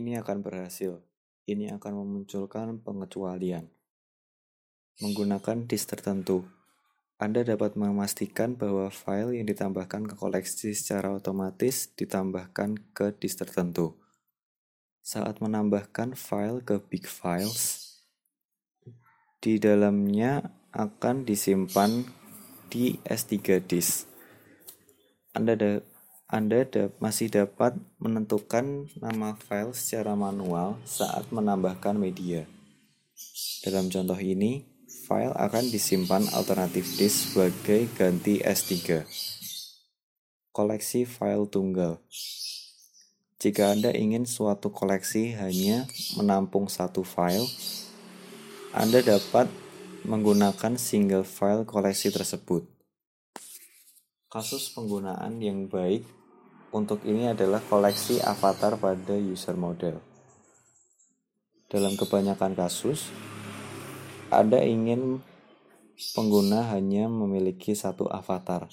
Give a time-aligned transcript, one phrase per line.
[0.00, 1.04] ini akan berhasil.
[1.44, 3.68] Ini akan memunculkan pengecualian.
[5.04, 6.48] Menggunakan disk tertentu,
[7.20, 14.00] Anda dapat memastikan bahwa file yang ditambahkan ke koleksi secara otomatis ditambahkan ke disk tertentu.
[15.04, 17.92] Saat menambahkan file ke big files,
[19.40, 22.08] di dalamnya akan disimpan
[22.72, 24.08] di S3 disk.
[25.36, 25.70] Anda da
[26.30, 32.46] anda da masih dapat menentukan nama file secara manual saat menambahkan media.
[33.66, 34.62] Dalam contoh ini,
[35.10, 39.02] file akan disimpan alternatif disk sebagai ganti S3.
[40.54, 41.98] Koleksi file tunggal.
[43.42, 47.50] Jika Anda ingin suatu koleksi hanya menampung satu file,
[48.70, 49.50] Anda dapat
[50.06, 52.70] menggunakan single file koleksi tersebut.
[54.30, 56.19] Kasus penggunaan yang baik
[56.70, 59.98] untuk ini adalah koleksi avatar pada user model.
[61.70, 63.10] Dalam kebanyakan kasus,
[64.30, 65.22] Anda ingin
[66.14, 68.70] pengguna hanya memiliki satu avatar.